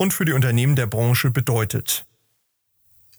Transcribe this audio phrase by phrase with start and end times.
[0.00, 2.06] und für die Unternehmen der Branche bedeutet.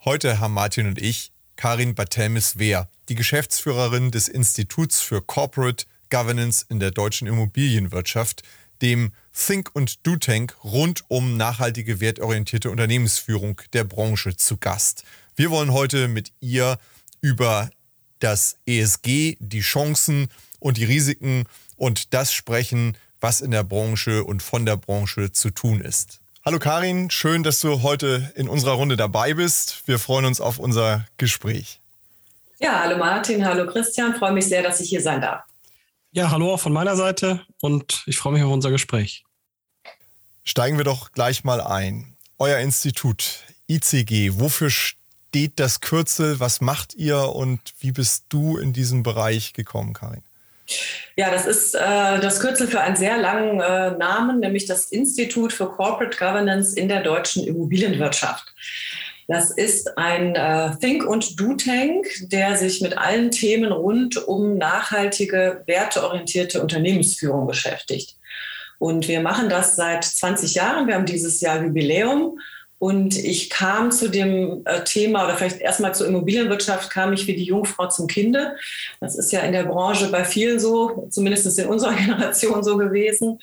[0.04, 6.80] Heute haben Martin und ich Karin Bartelmes-Wehr, die Geschäftsführerin des Instituts für Corporate Governance in
[6.80, 8.42] der deutschen Immobilienwirtschaft,
[8.82, 15.04] dem Think und Do Tank rund um nachhaltige wertorientierte Unternehmensführung der Branche zu Gast.
[15.36, 16.80] Wir wollen heute mit ihr
[17.22, 17.70] über
[18.18, 21.44] das ESG, die Chancen und die Risiken
[21.76, 26.21] und das sprechen, was in der Branche und von der Branche zu tun ist.
[26.44, 29.84] Hallo Karin, schön, dass du heute in unserer Runde dabei bist.
[29.86, 31.80] Wir freuen uns auf unser Gespräch.
[32.58, 35.44] Ja, hallo Martin, hallo Christian, freue mich sehr, dass ich hier sein darf.
[36.14, 39.24] Ja, hallo auch von meiner Seite und ich freue mich auf unser Gespräch.
[40.44, 42.18] Steigen wir doch gleich mal ein.
[42.40, 46.40] Euer Institut ICG, wofür steht das Kürzel?
[46.40, 50.24] Was macht ihr und wie bist du in diesen Bereich gekommen, Karin?
[51.16, 51.80] Ja, das ist äh,
[52.20, 56.88] das Kürzel für einen sehr langen äh, Namen, nämlich das Institut für Corporate Governance in
[56.88, 58.54] der deutschen Immobilienwirtschaft.
[59.28, 65.64] Das ist ein äh, Think- und Do-Tank, der sich mit allen Themen rund um nachhaltige,
[65.68, 68.18] werteorientierte Unternehmensführung beschäftigt.
[68.78, 70.88] Und wir machen das seit 20 Jahren.
[70.88, 72.40] Wir haben dieses Jahr Jubiläum
[72.82, 77.36] und ich kam zu dem äh, Thema, oder vielleicht erstmal zur Immobilienwirtschaft, kam ich wie
[77.36, 78.56] die Jungfrau zum Kinde.
[79.00, 83.40] Das ist ja in der Branche bei vielen so, zumindest in unserer Generation so gewesen.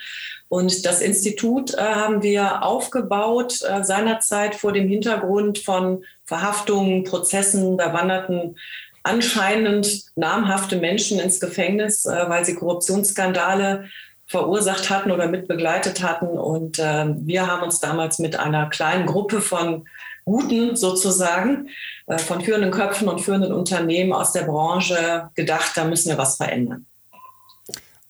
[0.48, 7.78] Und das Institut äh, haben wir aufgebaut äh, seinerzeit vor dem Hintergrund von Verhaftungen, Prozessen.
[7.78, 8.56] Da wanderten
[9.04, 13.84] anscheinend namhafte Menschen ins Gefängnis, äh, weil sie Korruptionsskandale
[14.28, 16.28] verursacht hatten oder mit begleitet hatten.
[16.28, 19.86] Und äh, wir haben uns damals mit einer kleinen Gruppe von
[20.24, 21.70] Guten sozusagen,
[22.06, 26.36] äh, von führenden Köpfen und führenden Unternehmen aus der Branche gedacht, da müssen wir was
[26.36, 26.86] verändern.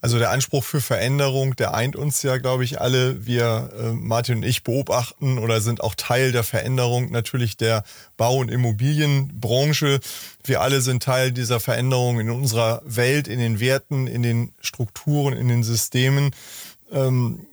[0.00, 3.26] Also der Anspruch für Veränderung, der eint uns ja, glaube ich, alle.
[3.26, 7.82] Wir, äh, Martin und ich, beobachten oder sind auch Teil der Veränderung natürlich der
[8.16, 9.98] Bau- und Immobilienbranche.
[10.44, 15.36] Wir alle sind Teil dieser Veränderung in unserer Welt, in den Werten, in den Strukturen,
[15.36, 16.30] in den Systemen.
[16.92, 17.44] Ähm,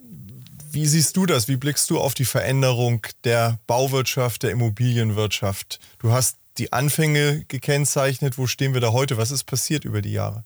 [0.72, 1.48] wie siehst du das?
[1.48, 5.80] Wie blickst du auf die Veränderung der Bauwirtschaft, der Immobilienwirtschaft?
[5.98, 8.38] Du hast die Anfänge gekennzeichnet.
[8.38, 9.18] Wo stehen wir da heute?
[9.18, 10.44] Was ist passiert über die Jahre?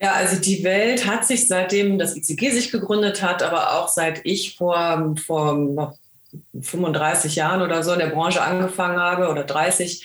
[0.00, 4.20] Ja, also die Welt hat sich seitdem das ICG sich gegründet hat, aber auch seit
[4.24, 5.96] ich vor, vor
[6.60, 10.04] 35 Jahren oder so in der Branche angefangen habe oder 30,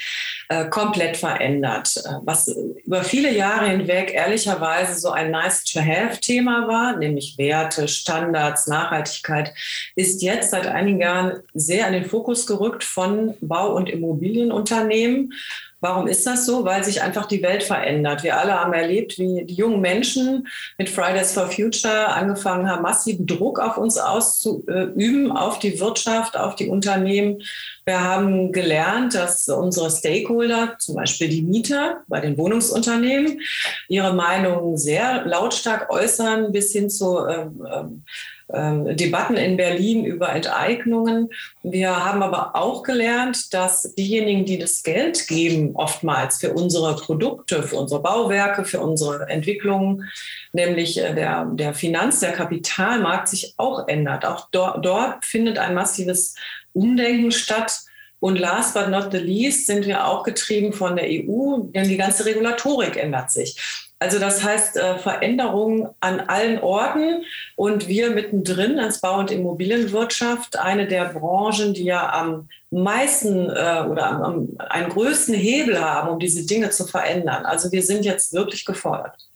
[0.49, 2.03] äh, komplett verändert.
[2.23, 2.53] Was
[2.85, 9.53] über viele Jahre hinweg ehrlicherweise so ein Nice-to-Have-Thema war, nämlich Werte, Standards, Nachhaltigkeit,
[9.95, 15.33] ist jetzt seit einigen Jahren sehr an den Fokus gerückt von Bau- und Immobilienunternehmen
[15.81, 16.63] Warum ist das so?
[16.63, 18.21] Weil sich einfach die Welt verändert.
[18.21, 20.47] Wir alle haben erlebt, wie die jungen Menschen
[20.77, 26.55] mit Fridays for Future angefangen haben, massiven Druck auf uns auszuüben, auf die Wirtschaft, auf
[26.55, 27.41] die Unternehmen.
[27.85, 33.41] Wir haben gelernt, dass unsere Stakeholder, zum Beispiel die Mieter bei den Wohnungsunternehmen,
[33.87, 38.05] ihre Meinungen sehr lautstark äußern, bis hin zu ähm, ähm
[38.53, 41.29] Debatten in Berlin über Enteignungen.
[41.63, 47.63] Wir haben aber auch gelernt, dass diejenigen, die das Geld geben, oftmals für unsere Produkte,
[47.63, 50.09] für unsere Bauwerke, für unsere Entwicklungen,
[50.53, 54.25] nämlich äh, der, der Finanz-, der Kapitalmarkt sich auch ändert.
[54.25, 56.35] Auch dort, dort findet ein massives
[56.73, 57.79] Umdenken statt.
[58.19, 61.97] Und last but not the least sind wir auch getrieben von der EU, denn die
[61.97, 63.57] ganze Regulatorik ändert sich.
[64.01, 67.23] Also das heißt äh, Veränderungen an allen Orten
[67.55, 73.85] und wir mittendrin als Bau- und Immobilienwirtschaft, eine der Branchen, die ja am meisten äh,
[73.87, 77.45] oder am, am einen größten Hebel haben, um diese Dinge zu verändern.
[77.45, 79.29] Also wir sind jetzt wirklich gefordert.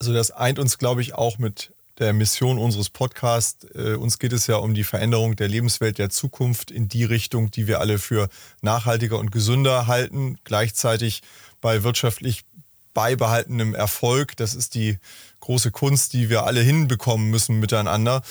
[0.00, 1.70] Also das eint uns, glaube ich, auch mit
[2.00, 3.64] der Mission unseres Podcasts.
[3.76, 7.52] Äh, uns geht es ja um die Veränderung der Lebenswelt der Zukunft in die Richtung,
[7.52, 8.28] die wir alle für
[8.60, 10.36] nachhaltiger und gesünder halten.
[10.42, 11.22] Gleichzeitig
[11.60, 12.44] bei wirtschaftlich
[12.94, 14.36] beibehaltenem Erfolg.
[14.36, 14.98] Das ist die
[15.40, 18.22] große Kunst, die wir alle hinbekommen müssen miteinander.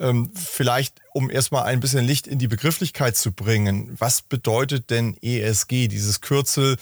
[0.00, 3.94] Ähm, vielleicht, um erstmal ein bisschen Licht in die Begrifflichkeit zu bringen.
[3.98, 6.76] Was bedeutet denn ESG, dieses Kürzel?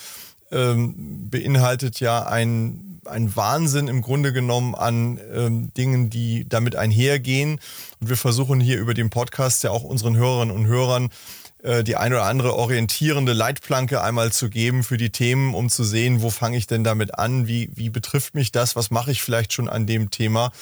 [0.53, 7.61] ähm, beinhaltet ja ein, ein Wahnsinn im Grunde genommen an ähm, Dingen, die damit einhergehen.
[8.01, 11.11] Und wir versuchen hier über den Podcast ja auch unseren Hörerinnen und Hörern
[11.63, 16.23] die ein oder andere orientierende Leitplanke einmal zu geben für die Themen, um zu sehen,
[16.23, 19.53] wo fange ich denn damit an, wie, wie betrifft mich das, was mache ich vielleicht
[19.53, 20.53] schon an dem Thema.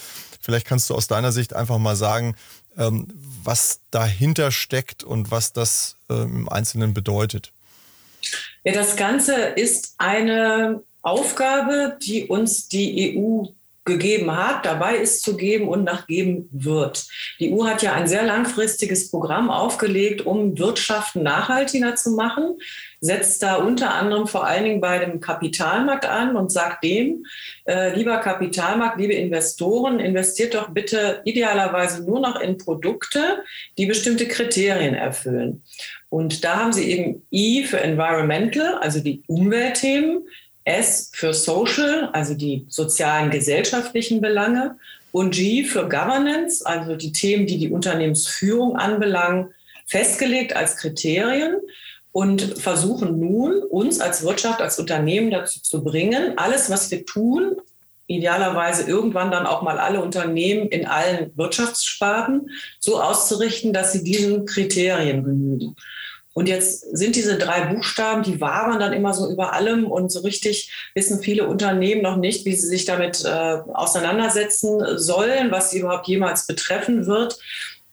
[0.41, 2.35] Vielleicht kannst du aus deiner Sicht einfach mal sagen,
[2.77, 3.09] ähm,
[3.43, 7.53] was dahinter steckt und was das ähm, im Einzelnen bedeutet.
[8.65, 13.47] Ja, das Ganze ist eine Aufgabe, die uns die EU
[13.89, 17.09] gegeben hat, dabei ist zu geben und nachgeben wird.
[17.41, 22.59] Die EU hat ja ein sehr langfristiges Programm aufgelegt, um Wirtschaften nachhaltiger zu machen,
[23.01, 27.25] setzt da unter anderem vor allen Dingen bei dem Kapitalmarkt an und sagt dem,
[27.67, 33.43] äh, lieber Kapitalmarkt, liebe Investoren, investiert doch bitte idealerweise nur noch in Produkte,
[33.77, 35.63] die bestimmte Kriterien erfüllen.
[36.09, 40.27] Und da haben sie eben I für Environmental, also die Umweltthemen,
[40.69, 44.77] S für Social, also die sozialen, gesellschaftlichen Belange
[45.13, 49.55] und G für Governance, also die Themen, die die Unternehmensführung anbelangen,
[49.87, 51.57] festgelegt als Kriterien
[52.13, 57.57] und versuchen nun, uns als Wirtschaft, als Unternehmen dazu zu bringen, alles, was wir tun,
[58.07, 62.51] idealerweise irgendwann dann auch mal alle Unternehmen in allen Wirtschaftssparten
[62.81, 65.77] so auszurichten, dass sie diesen Kriterien genügen.
[66.39, 70.21] Und jetzt sind diese drei Buchstaben, die wabern dann immer so über allem und so
[70.21, 75.81] richtig wissen viele Unternehmen noch nicht, wie sie sich damit äh, auseinandersetzen sollen, was sie
[75.81, 77.41] überhaupt jemals betreffen wird.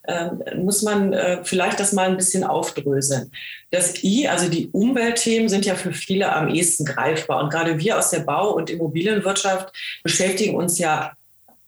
[0.06, 3.32] Ähm, muss man äh, vielleicht das mal ein bisschen aufdröseln.
[3.72, 7.42] Das I, also die Umweltthemen, sind ja für viele am ehesten greifbar.
[7.42, 11.16] Und gerade wir aus der Bau- und Immobilienwirtschaft beschäftigen uns ja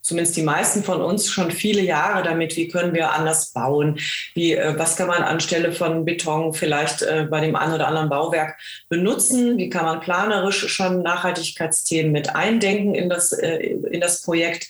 [0.08, 3.98] zumindest die meisten von uns schon viele Jahre damit, wie können wir anders bauen,
[4.34, 8.08] wie, äh, was kann man anstelle von Beton vielleicht äh, bei dem einen oder anderen
[8.08, 8.58] Bauwerk
[8.88, 14.68] benutzen, wie kann man planerisch schon Nachhaltigkeitsthemen mit eindenken in das, äh, in das Projekt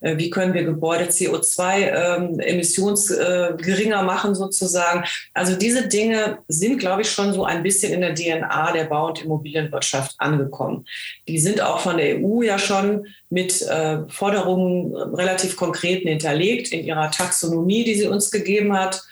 [0.00, 5.04] wie können wir Gebäude CO2-Emissions ähm, äh, geringer machen sozusagen.
[5.34, 9.08] Also diese Dinge sind, glaube ich, schon so ein bisschen in der DNA der Bau-
[9.08, 10.86] und Immobilienwirtschaft angekommen.
[11.28, 16.84] Die sind auch von der EU ja schon mit äh, Forderungen relativ konkret hinterlegt in
[16.84, 19.02] ihrer Taxonomie, die sie uns gegeben hat.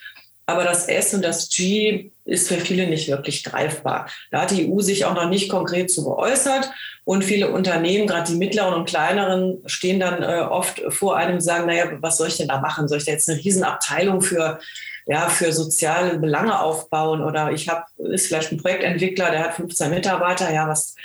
[0.46, 4.08] Aber das S und das G ist für viele nicht wirklich greifbar.
[4.30, 6.70] Da hat die EU sich auch noch nicht konkret zu geäußert.
[7.08, 11.40] Und viele Unternehmen, gerade die mittleren und kleineren, stehen dann äh, oft vor einem und
[11.40, 12.86] sagen, naja, was soll ich denn da machen?
[12.86, 14.58] Soll ich da jetzt eine Riesenabteilung für,
[15.06, 17.22] ja, für soziale Belange aufbauen?
[17.22, 20.52] Oder ich habe, ist vielleicht ein Projektentwickler, der hat 15 Mitarbeiter.
[20.52, 20.96] Ja, was,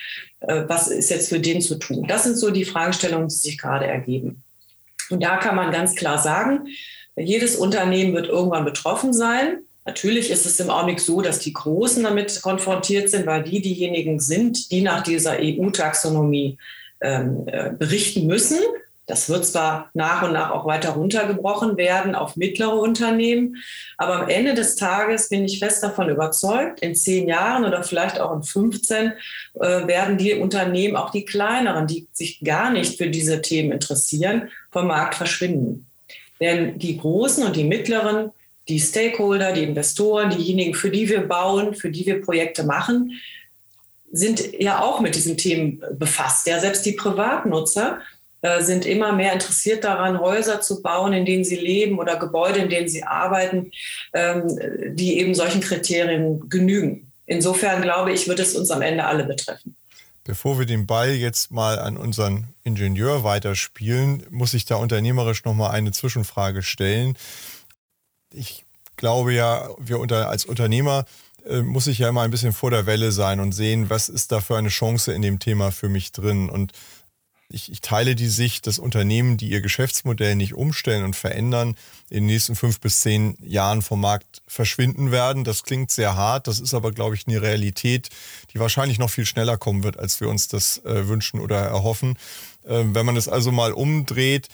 [0.42, 2.06] äh, was ist jetzt für den zu tun?
[2.06, 4.44] Das sind so die Fragestellungen, die sich gerade ergeben.
[5.10, 6.68] Und da kann man ganz klar sagen,
[7.16, 9.60] jedes Unternehmen wird irgendwann betroffen sein.
[9.86, 14.20] Natürlich ist es im Augenblick so, dass die Großen damit konfrontiert sind, weil die diejenigen
[14.20, 16.58] sind, die nach dieser EU-Taxonomie
[17.02, 18.60] ähm, äh, berichten müssen.
[19.06, 23.58] Das wird zwar nach und nach auch weiter runtergebrochen werden auf mittlere Unternehmen,
[23.98, 28.22] aber am Ende des Tages bin ich fest davon überzeugt, in zehn Jahren oder vielleicht
[28.22, 29.12] auch in 15
[29.60, 34.50] äh, werden die Unternehmen, auch die kleineren, die sich gar nicht für diese Themen interessieren,
[34.72, 35.88] vom Markt verschwinden.
[36.40, 38.32] Denn die Großen und die Mittleren,
[38.68, 43.20] die Stakeholder, die Investoren, diejenigen, für die wir bauen, für die wir Projekte machen,
[44.12, 46.48] sind ja auch mit diesen Themen befasst.
[46.48, 48.00] Ja, selbst die Privatnutzer
[48.42, 52.60] äh, sind immer mehr interessiert daran, Häuser zu bauen, in denen sie leben oder Gebäude,
[52.60, 53.72] in denen sie arbeiten,
[54.14, 54.44] ähm,
[54.96, 57.12] die eben solchen Kriterien genügen.
[57.26, 59.76] Insofern glaube ich, wird es uns am Ende alle betreffen.
[60.26, 65.54] Bevor wir den Ball jetzt mal an unseren Ingenieur weiterspielen, muss ich da unternehmerisch noch
[65.54, 67.18] mal eine Zwischenfrage stellen.
[68.34, 68.66] Ich
[68.98, 71.06] glaube ja, wir unter, als Unternehmer
[71.46, 74.32] äh, muss ich ja immer ein bisschen vor der Welle sein und sehen, was ist
[74.32, 76.50] da für eine Chance in dem Thema für mich drin.
[76.50, 76.72] Und
[77.50, 81.76] ich, ich, teile die Sicht, dass Unternehmen, die ihr Geschäftsmodell nicht umstellen und verändern,
[82.10, 85.44] in den nächsten fünf bis zehn Jahren vom Markt verschwinden werden.
[85.44, 88.10] Das klingt sehr hart, das ist aber, glaube ich, eine Realität,
[88.54, 92.18] die wahrscheinlich noch viel schneller kommen wird, als wir uns das äh, wünschen oder erhoffen.
[92.64, 94.48] Äh, wenn man es also mal umdreht,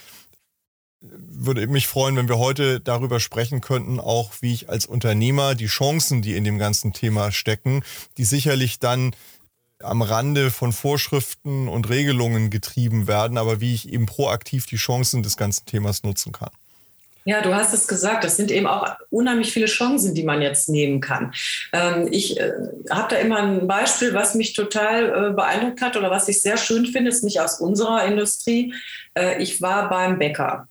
[1.02, 5.68] würde mich freuen, wenn wir heute darüber sprechen könnten, auch wie ich als Unternehmer die
[5.68, 7.84] Chancen, die in dem ganzen Thema stecken,
[8.18, 9.16] die sicherlich dann
[9.82, 15.24] am Rande von Vorschriften und Regelungen getrieben werden, aber wie ich eben proaktiv die Chancen
[15.24, 16.52] des ganzen Themas nutzen kann.
[17.26, 20.68] Ja, du hast es gesagt, das sind eben auch unheimlich viele Chancen, die man jetzt
[20.68, 21.34] nehmen kann.
[21.72, 22.52] Ähm, ich äh,
[22.90, 26.58] habe da immer ein Beispiel, was mich total äh, beeindruckt hat oder was ich sehr
[26.58, 28.74] schön finde, ist nicht aus unserer Industrie.
[29.14, 30.68] Äh, ich war beim Bäcker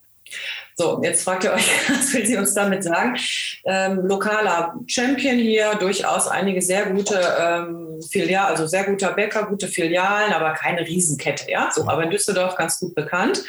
[0.81, 3.17] So, jetzt fragt ihr euch, was will sie uns damit sagen?
[3.65, 9.67] Ähm, lokaler Champion hier, durchaus einige sehr gute ähm, Filialen, also sehr guter Bäcker, gute
[9.67, 11.71] Filialen, aber keine Riesenkette, ja.
[11.75, 13.43] So, aber in Düsseldorf ganz gut bekannt.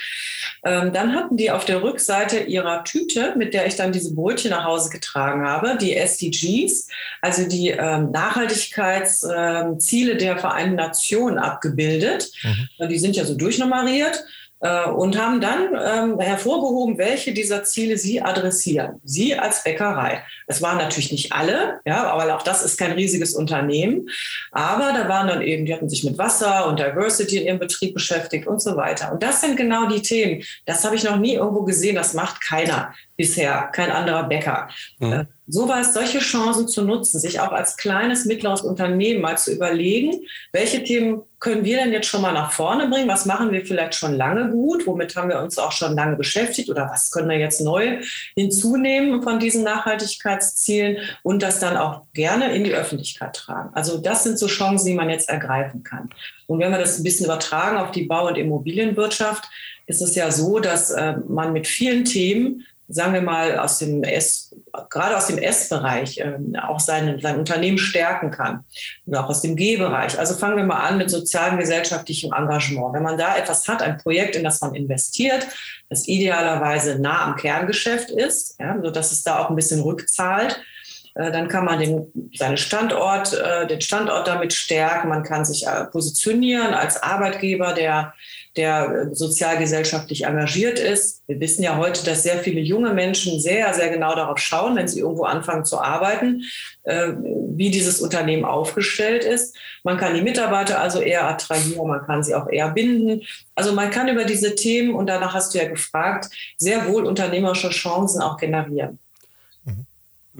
[0.66, 4.50] Ähm, dann hatten die auf der Rückseite ihrer Tüte, mit der ich dann diese Brötchen
[4.50, 6.88] nach Hause getragen habe, die SDGs,
[7.22, 12.32] also die ähm, Nachhaltigkeitsziele ähm, der Vereinten Nationen abgebildet.
[12.44, 12.90] Mhm.
[12.90, 14.26] Die sind ja so durchnummeriert.
[14.62, 19.00] Äh, und haben dann ähm, hervorgehoben, welche dieser Ziele sie adressieren.
[19.04, 20.24] Sie als Bäckerei.
[20.48, 24.10] Es waren natürlich nicht alle, ja, aber auch das ist kein riesiges Unternehmen.
[24.51, 27.94] Aber da waren dann eben, die hatten sich mit Wasser und Diversity in ihrem Betrieb
[27.94, 29.13] beschäftigt und so weiter.
[29.13, 30.44] Und das sind genau die Themen.
[30.66, 31.96] Das habe ich noch nie irgendwo gesehen.
[31.96, 34.70] Das macht keiner bisher, kein anderer Bäcker.
[35.00, 35.28] Mhm.
[35.51, 39.51] So war es, solche Chancen zu nutzen, sich auch als kleines, mittleres Unternehmen mal zu
[39.51, 43.08] überlegen, welche Themen können wir denn jetzt schon mal nach vorne bringen?
[43.08, 44.86] Was machen wir vielleicht schon lange gut?
[44.86, 46.70] Womit haben wir uns auch schon lange beschäftigt?
[46.70, 48.01] Oder was können wir jetzt neu
[48.36, 53.72] hinzunehmen von diesen Nachhaltigkeitszielen und das dann auch gerne in die Öffentlichkeit tragen?
[53.74, 56.10] Also das sind so Chancen, die man jetzt ergreifen kann.
[56.46, 59.46] Und wenn wir das ein bisschen übertragen auf die Bau- und Immobilienwirtschaft,
[59.88, 64.03] ist es ja so, dass äh, man mit vielen Themen sagen wir mal, aus dem
[64.03, 64.55] S,
[64.89, 68.65] gerade aus dem S-Bereich ähm, auch sein, sein Unternehmen stärken kann.
[69.05, 70.17] Und auch aus dem G-Bereich.
[70.17, 72.93] Also fangen wir mal an mit sozialem, gesellschaftlichem Engagement.
[72.93, 75.48] Wenn man da etwas hat, ein Projekt, in das man investiert,
[75.89, 80.79] das idealerweise nah am Kerngeschäft ist, ja, sodass es da auch ein bisschen rückzahlt, äh,
[81.16, 85.10] dann kann man den, seinen Standort, äh, den Standort damit stärken.
[85.10, 88.13] Man kann sich äh, positionieren als Arbeitgeber, der
[88.56, 91.24] der sozialgesellschaftlich engagiert ist.
[91.28, 94.88] Wir wissen ja heute, dass sehr viele junge Menschen sehr, sehr genau darauf schauen, wenn
[94.88, 96.44] sie irgendwo anfangen zu arbeiten,
[96.84, 97.13] äh,
[97.56, 99.56] wie dieses Unternehmen aufgestellt ist.
[99.84, 103.22] Man kann die Mitarbeiter also eher attrahieren, man kann sie auch eher binden.
[103.56, 107.70] Also man kann über diese Themen, und danach hast du ja gefragt, sehr wohl unternehmerische
[107.70, 109.00] Chancen auch generieren.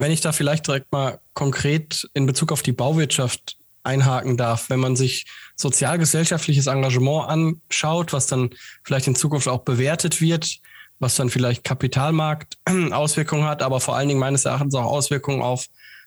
[0.00, 4.80] Wenn ich da vielleicht direkt mal konkret in Bezug auf die Bauwirtschaft einhaken darf, wenn
[4.80, 5.26] man sich
[5.56, 8.48] sozialgesellschaftliches Engagement anschaut, was dann
[8.82, 10.56] vielleicht in Zukunft auch bewertet wird,
[11.00, 12.56] was dann vielleicht Kapitalmarkt
[12.92, 15.66] Auswirkungen hat, aber vor allen Dingen meines Erachtens auch Auswirkungen auf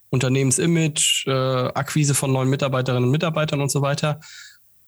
[0.09, 4.21] Unternehmensimage, äh, Akquise von neuen Mitarbeiterinnen und Mitarbeitern und so weiter,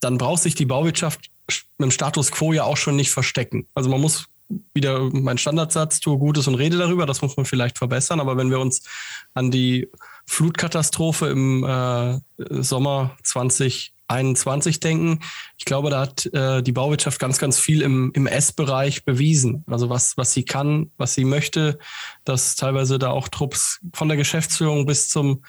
[0.00, 1.30] dann braucht sich die Bauwirtschaft
[1.78, 3.68] mit dem Status quo ja auch schon nicht verstecken.
[3.72, 4.26] Also man muss
[4.74, 8.50] wieder mein Standardsatz, tue Gutes und rede darüber, das muss man vielleicht verbessern, aber wenn
[8.50, 8.82] wir uns
[9.34, 9.88] an die
[10.26, 12.18] Flutkatastrophe im äh,
[12.62, 15.20] Sommer 2021 denken.
[15.56, 19.64] Ich glaube, da hat äh, die Bauwirtschaft ganz, ganz viel im, im S-Bereich bewiesen.
[19.68, 21.78] Also was, was sie kann, was sie möchte,
[22.24, 25.42] dass teilweise da auch Trupps von der Geschäftsführung bis zum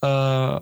[0.00, 0.60] äh,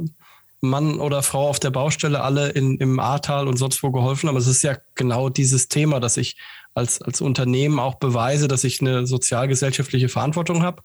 [0.60, 4.36] Mann oder Frau auf der Baustelle alle in, im Ahrtal und sonst wo geholfen haben.
[4.36, 6.36] Es ist ja genau dieses Thema, dass ich
[6.78, 10.82] als, als Unternehmen auch beweise, dass ich eine sozialgesellschaftliche Verantwortung habe.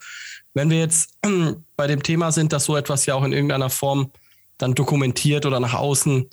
[0.54, 1.18] Wenn wir jetzt
[1.78, 4.12] bei dem Thema sind, dass so etwas ja auch in irgendeiner Form
[4.58, 6.30] dann dokumentiert oder nach außen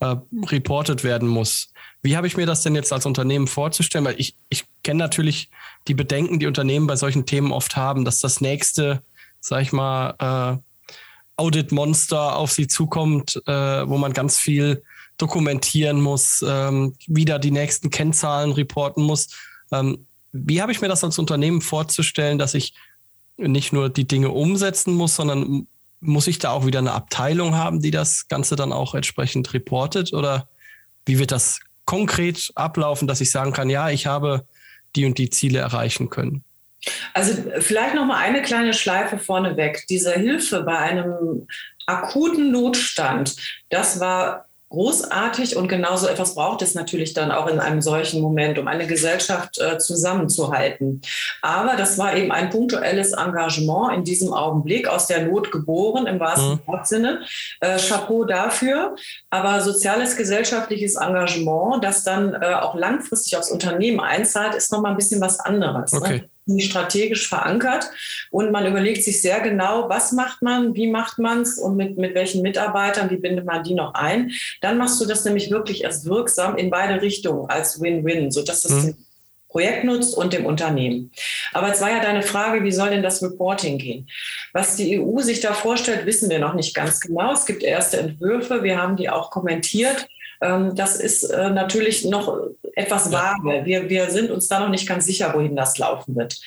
[0.00, 0.16] äh,
[0.46, 1.72] reportet werden muss.
[2.02, 4.04] Wie habe ich mir das denn jetzt als Unternehmen vorzustellen?
[4.04, 5.50] Weil ich, ich kenne natürlich
[5.88, 9.02] die Bedenken, die Unternehmen bei solchen Themen oft haben, dass das nächste,
[9.40, 10.58] sag ich mal, äh,
[11.36, 14.82] Audit-Monster auf sie zukommt, äh, wo man ganz viel
[15.18, 19.28] dokumentieren muss, ähm, wieder die nächsten Kennzahlen reporten muss.
[19.72, 22.74] Ähm, wie habe ich mir das als Unternehmen vorzustellen, dass ich
[23.36, 25.66] nicht nur die Dinge umsetzen muss, sondern
[26.00, 30.12] muss ich da auch wieder eine Abteilung haben, die das Ganze dann auch entsprechend reportet?
[30.12, 30.48] Oder
[31.06, 34.46] wie wird das konkret ablaufen, dass ich sagen kann, ja, ich habe
[34.96, 36.44] die und die Ziele erreichen können?
[37.14, 39.86] Also vielleicht noch mal eine kleine Schleife vorneweg.
[39.88, 41.46] Diese Hilfe bei einem
[41.86, 43.36] akuten Notstand,
[43.70, 48.58] das war großartig und genauso etwas braucht es natürlich dann auch in einem solchen Moment,
[48.58, 51.00] um eine Gesellschaft äh, zusammenzuhalten.
[51.42, 56.18] Aber das war eben ein punktuelles Engagement in diesem Augenblick, aus der Not geboren im
[56.20, 56.84] wahrsten mhm.
[56.84, 57.20] Sinne.
[57.60, 58.96] Äh, Chapeau dafür.
[59.30, 64.96] Aber soziales, gesellschaftliches Engagement, das dann äh, auch langfristig aufs Unternehmen einzahlt, ist nochmal ein
[64.96, 65.92] bisschen was anderes.
[65.92, 65.98] Ne?
[65.98, 66.18] Okay.
[66.18, 66.30] Ne?
[66.58, 67.90] Strategisch verankert
[68.30, 71.96] und man überlegt sich sehr genau, was macht man, wie macht man es und mit,
[71.96, 74.30] mit welchen Mitarbeitern, wie bindet man die noch ein.
[74.60, 78.84] Dann machst du das nämlich wirklich erst wirksam in beide Richtungen als Win-Win, sodass es
[78.84, 78.96] mhm.
[79.48, 81.12] Projekt nutzt und dem Unternehmen.
[81.52, 84.08] Aber es war ja deine Frage, wie soll denn das Reporting gehen?
[84.52, 87.32] Was die EU sich da vorstellt, wissen wir noch nicht ganz genau.
[87.32, 90.08] Es gibt erste Entwürfe, wir haben die auch kommentiert.
[90.40, 92.36] Ähm, das ist äh, natürlich noch
[92.76, 93.64] etwas vage.
[93.64, 96.40] Wir, wir sind uns da noch nicht ganz sicher, wohin das laufen wird.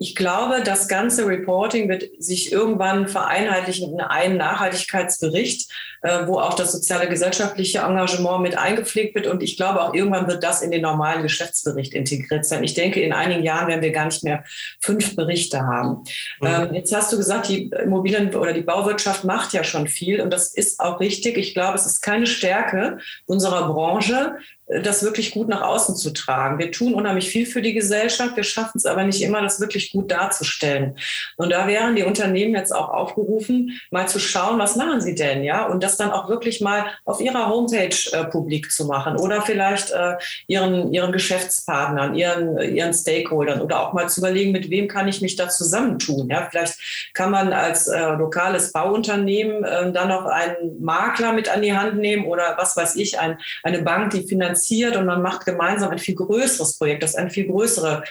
[0.00, 6.54] Ich glaube, das ganze Reporting wird sich irgendwann vereinheitlichen in einen Nachhaltigkeitsbericht, äh, wo auch
[6.54, 9.26] das soziale gesellschaftliche Engagement mit eingepflegt wird.
[9.26, 12.64] Und ich glaube, auch irgendwann wird das in den normalen Geschäftsbericht integriert sein.
[12.64, 14.44] Ich denke, in einigen Jahren werden wir gar nicht mehr
[14.80, 16.04] fünf Berichte haben.
[16.40, 16.46] Mhm.
[16.46, 20.22] Ähm, jetzt hast du gesagt, die Immobilien- oder die Bauwirtschaft macht ja schon viel.
[20.22, 21.36] Und das ist auch richtig.
[21.36, 24.36] Ich glaube, es ist keine Stärke unserer Branche,
[24.66, 26.58] das wirklich gut nach außen zu tragen.
[26.58, 29.73] Wir tun unheimlich viel für die Gesellschaft, wir schaffen es aber nicht immer, das wirklich
[29.92, 30.96] gut darzustellen.
[31.36, 35.44] Und da wären die Unternehmen jetzt auch aufgerufen, mal zu schauen, was machen sie denn,
[35.44, 39.42] ja, und das dann auch wirklich mal auf ihrer Homepage äh, publik zu machen oder
[39.42, 40.16] vielleicht äh,
[40.46, 45.20] ihren, ihren Geschäftspartnern, ihren, ihren Stakeholdern oder auch mal zu überlegen, mit wem kann ich
[45.20, 46.28] mich da zusammentun.
[46.30, 51.62] Ja, vielleicht kann man als äh, lokales Bauunternehmen äh, dann noch einen Makler mit an
[51.62, 55.22] die Hand nehmen oder was weiß ich, ein, eine Bank, die finanziert finanziert und man
[55.22, 58.04] macht gemeinsam ein viel größeres Projekt, das eine viel größere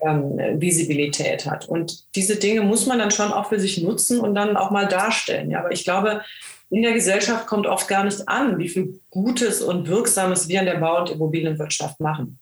[0.00, 1.68] ähm, Visibilität hat.
[1.68, 4.86] Und diese Dinge muss man dann schon auch für sich nutzen und dann auch mal
[4.86, 5.50] darstellen.
[5.50, 6.22] Ja, aber ich glaube,
[6.70, 10.66] in der Gesellschaft kommt oft gar nicht an, wie viel Gutes und Wirksames wir in
[10.66, 12.38] der Bau- und Immobilienwirtschaft machen.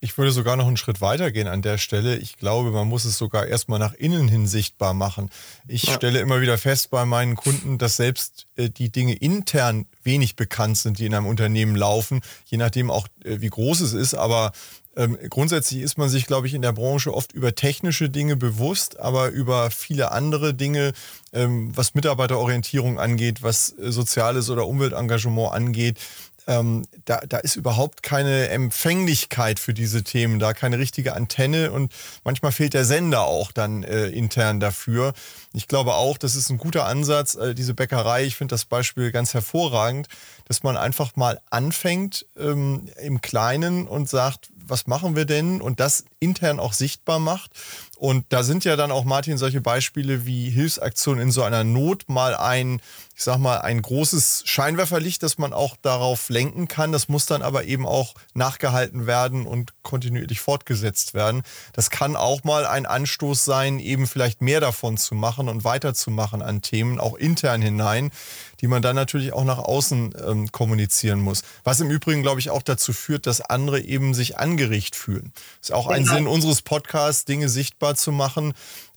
[0.00, 2.16] Ich würde sogar noch einen Schritt weiter gehen an der Stelle.
[2.16, 5.30] Ich glaube, man muss es sogar erstmal nach innen hin sichtbar machen.
[5.66, 5.94] Ich ja.
[5.94, 10.78] stelle immer wieder fest bei meinen Kunden, dass selbst äh, die Dinge intern wenig bekannt
[10.78, 14.14] sind, die in einem Unternehmen laufen, je nachdem auch, äh, wie groß es ist.
[14.14, 14.52] Aber
[14.96, 18.98] ähm, grundsätzlich ist man sich, glaube ich, in der Branche oft über technische Dinge bewusst,
[18.98, 20.92] aber über viele andere Dinge,
[21.32, 25.98] ähm, was Mitarbeiterorientierung angeht, was äh, soziales oder Umweltengagement angeht,
[26.46, 31.92] ähm, da, da ist überhaupt keine Empfänglichkeit für diese Themen, da keine richtige Antenne und
[32.24, 35.12] manchmal fehlt der Sender auch dann äh, intern dafür.
[35.52, 39.10] Ich glaube auch, das ist ein guter Ansatz, äh, diese Bäckerei, ich finde das Beispiel
[39.10, 40.08] ganz hervorragend,
[40.46, 45.60] dass man einfach mal anfängt ähm, im Kleinen und sagt, was machen wir denn?
[45.60, 47.52] Und das intern auch sichtbar macht.
[47.96, 52.04] Und da sind ja dann auch, Martin, solche Beispiele wie Hilfsaktionen in so einer Not
[52.08, 52.80] mal ein,
[53.14, 56.92] ich sag mal, ein großes Scheinwerferlicht, das man auch darauf lenken kann.
[56.92, 61.42] Das muss dann aber eben auch nachgehalten werden und kontinuierlich fortgesetzt werden.
[61.72, 66.42] Das kann auch mal ein Anstoß sein, eben vielleicht mehr davon zu machen und weiterzumachen
[66.42, 68.10] an Themen, auch intern hinein
[68.60, 71.42] die man dann natürlich auch nach außen ähm, kommunizieren muss.
[71.64, 75.32] Was im Übrigen, glaube ich, auch dazu führt, dass andere eben sich angeregt fühlen.
[75.60, 76.14] Ist auch ein genau.
[76.14, 78.54] Sinn unseres Podcasts, Dinge sichtbar zu machen,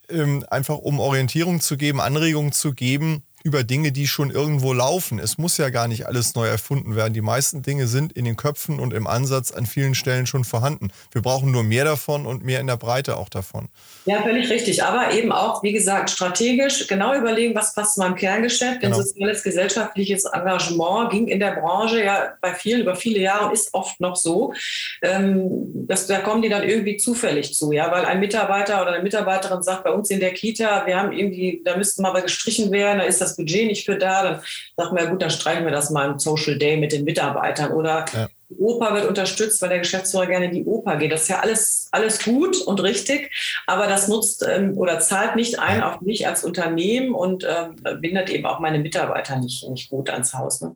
[0.09, 5.19] ähm, einfach um Orientierung zu geben, Anregungen zu geben über Dinge, die schon irgendwo laufen.
[5.19, 7.13] Es muss ja gar nicht alles neu erfunden werden.
[7.13, 10.89] Die meisten Dinge sind in den Köpfen und im Ansatz an vielen Stellen schon vorhanden.
[11.11, 13.69] Wir brauchen nur mehr davon und mehr in der Breite auch davon.
[14.05, 14.83] Ja, völlig richtig.
[14.83, 18.81] Aber eben auch, wie gesagt, strategisch genau überlegen, was passt zu meinem Kerngeschäft.
[18.81, 19.03] Denn genau.
[19.03, 23.73] soziales, gesellschaftliches Engagement ging in der Branche ja bei vielen über viele Jahre und ist
[23.73, 24.53] oft noch so.
[25.01, 29.03] Ähm, dass, da kommen die dann irgendwie zufällig zu, ja, weil ein Mitarbeiter oder eine
[29.03, 32.99] Mitarbeiterin sagt, bei uns in der Kita, wir haben irgendwie, da müssten mal gestrichen werden,
[32.99, 34.41] da ist das Budget nicht für da, dann
[34.77, 37.71] sagen wir, gut, dann streichen wir das mal im Social Day mit den Mitarbeitern.
[37.71, 38.27] Oder ja.
[38.49, 41.11] die Oper wird unterstützt, weil der Geschäftsführer gerne in die Oper geht.
[41.11, 43.31] Das ist ja alles, alles gut und richtig,
[43.67, 48.29] aber das nutzt ähm, oder zahlt nicht ein auf mich als Unternehmen und ähm, bindet
[48.29, 50.61] eben auch meine Mitarbeiter nicht, nicht gut ans Haus.
[50.61, 50.75] Ne?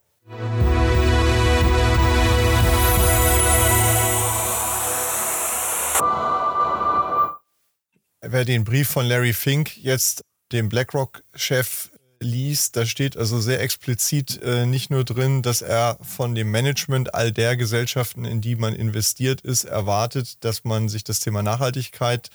[8.23, 11.89] Wer den Brief von Larry Fink jetzt dem BlackRock-Chef
[12.21, 17.13] liest, da steht also sehr explizit äh, nicht nur drin, dass er von dem Management
[17.13, 22.29] all der Gesellschaften, in die man investiert ist, erwartet, dass man sich das Thema Nachhaltigkeit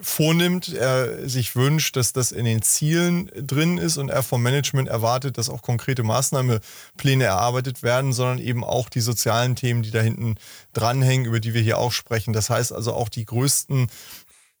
[0.00, 4.88] vornimmt, er sich wünscht, dass das in den Zielen drin ist und er vom Management
[4.88, 10.00] erwartet, dass auch konkrete Maßnahmepläne erarbeitet werden, sondern eben auch die sozialen Themen, die da
[10.00, 10.36] hinten
[10.72, 12.32] dranhängen, über die wir hier auch sprechen.
[12.32, 13.88] Das heißt also auch die größten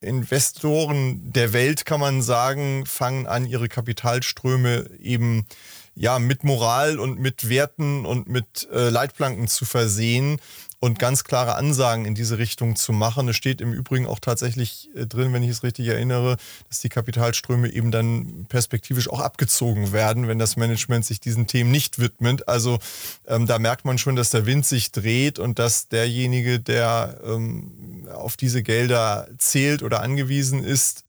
[0.00, 5.46] Investoren der Welt, kann man sagen, fangen an, ihre Kapitalströme eben
[5.94, 10.38] ja mit Moral und mit Werten und mit äh, Leitplanken zu versehen
[10.84, 13.26] und ganz klare Ansagen in diese Richtung zu machen.
[13.28, 16.36] Es steht im Übrigen auch tatsächlich äh, drin, wenn ich es richtig erinnere,
[16.68, 21.70] dass die Kapitalströme eben dann perspektivisch auch abgezogen werden, wenn das Management sich diesen Themen
[21.70, 22.48] nicht widmet.
[22.48, 22.80] Also
[23.26, 28.06] ähm, da merkt man schon, dass der Wind sich dreht und dass derjenige, der ähm,
[28.12, 31.04] auf diese Gelder zählt oder angewiesen ist,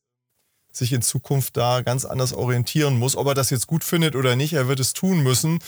[0.76, 3.16] sich in Zukunft da ganz anders orientieren muss.
[3.16, 5.60] Ob er das jetzt gut findet oder nicht, er wird es tun müssen.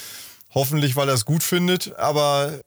[0.54, 2.62] Hoffentlich, weil er es gut findet, aber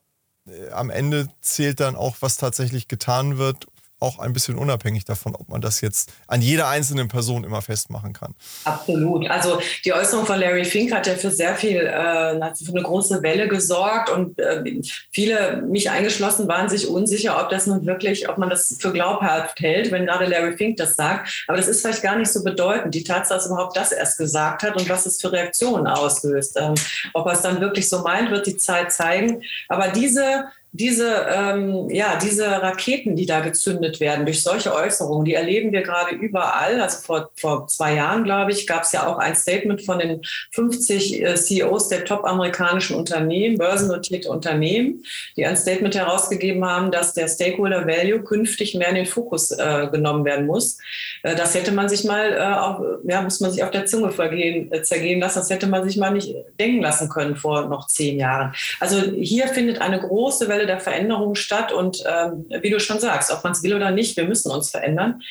[0.47, 3.67] äh, am Ende zählt dann auch, was tatsächlich getan wird
[4.01, 8.13] auch ein bisschen unabhängig davon, ob man das jetzt an jeder einzelnen Person immer festmachen
[8.13, 8.35] kann.
[8.65, 9.29] Absolut.
[9.31, 13.23] Also die Äußerung von Larry Fink hat ja für sehr viel, äh, für eine große
[13.23, 18.39] Welle gesorgt und äh, viele, mich eingeschlossen, waren sich unsicher, ob das nun wirklich, ob
[18.39, 21.45] man das für glaubhaft hält, wenn gerade Larry Fink das sagt.
[21.47, 22.95] Aber das ist vielleicht gar nicht so bedeutend.
[22.95, 26.57] Die Tatsache, dass überhaupt das erst gesagt hat und was es für Reaktionen auslöst.
[26.59, 26.75] Ähm,
[27.13, 29.43] ob er es dann wirklich so meint, wird die Zeit zeigen.
[29.69, 35.35] Aber diese diese, ähm, ja, diese Raketen, die da gezündet werden durch solche Äußerungen, die
[35.35, 36.81] erleben wir gerade überall.
[36.81, 40.23] Also vor, vor zwei Jahren, glaube ich, gab es ja auch ein Statement von den
[40.53, 45.03] 50 äh, CEOs der top-amerikanischen Unternehmen, börsennotierte Unternehmen,
[45.37, 49.89] die ein Statement herausgegeben haben, dass der Stakeholder Value künftig mehr in den Fokus äh,
[49.91, 50.79] genommen werden muss.
[51.25, 54.13] Äh, das hätte man sich mal, äh, auf, ja, muss man sich auf der Zunge
[54.13, 55.41] vergehen, äh, zergehen lassen.
[55.41, 58.55] Das hätte man sich mal nicht denken lassen können vor noch zehn Jahren.
[58.79, 61.73] Also hier findet eine große Welle Welle der Veränderung statt.
[61.73, 64.71] Und ähm, wie du schon sagst, ob man es will oder nicht, wir müssen uns
[64.71, 65.23] verändern.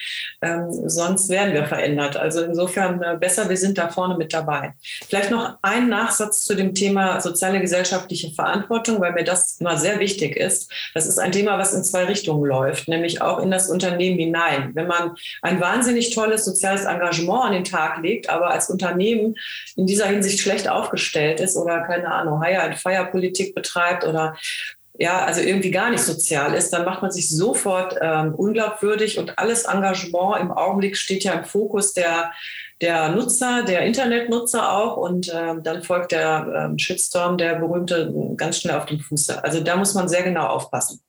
[0.41, 2.17] Ähm, sonst werden wir verändert.
[2.17, 4.73] Also insofern äh, besser, wir sind da vorne mit dabei.
[5.07, 9.99] Vielleicht noch ein Nachsatz zu dem Thema soziale gesellschaftliche Verantwortung, weil mir das immer sehr
[9.99, 10.71] wichtig ist.
[10.93, 14.71] Das ist ein Thema, was in zwei Richtungen läuft, nämlich auch in das Unternehmen hinein.
[14.73, 19.35] Wenn man ein wahnsinnig tolles soziales Engagement an den Tag legt, aber als Unternehmen
[19.75, 24.35] in dieser Hinsicht schlecht aufgestellt ist oder keine Ahnung, Hire-and-Fire-Politik betreibt oder
[24.99, 29.39] ja, also irgendwie gar nicht sozial ist, dann macht man sich sofort ähm, unglaubwürdig und
[29.39, 32.33] alles Engagement im Augenblick steht ja im Fokus der,
[32.81, 38.59] der Nutzer, der Internetnutzer auch und ähm, dann folgt der ähm, Shitstorm, der berühmte, ganz
[38.59, 39.41] schnell auf dem Fuße.
[39.41, 40.99] Also da muss man sehr genau aufpassen.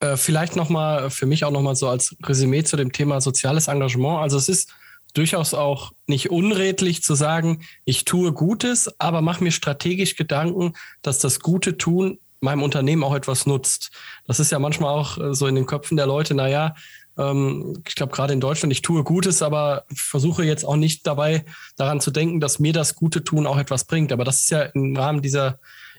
[0.00, 4.22] Äh, vielleicht nochmal für mich auch nochmal so als Resümee zu dem Thema soziales Engagement.
[4.22, 4.72] Also es ist
[5.16, 11.18] durchaus auch nicht unredlich zu sagen, ich tue Gutes, aber mache mir strategisch Gedanken, dass
[11.18, 13.90] das Gute tun meinem Unternehmen auch etwas nutzt.
[14.26, 16.74] Das ist ja manchmal auch äh, so in den Köpfen der Leute, naja,
[17.18, 21.44] ähm, ich glaube gerade in Deutschland, ich tue Gutes, aber versuche jetzt auch nicht dabei
[21.76, 24.12] daran zu denken, dass mir das Gute tun auch etwas bringt.
[24.12, 25.58] Aber das ist ja im Rahmen dieser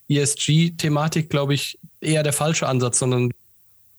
[0.10, 3.32] ESG-Thematik, glaube ich, eher der falsche Ansatz, sondern